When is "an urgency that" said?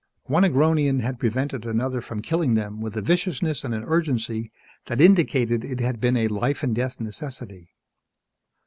3.71-4.99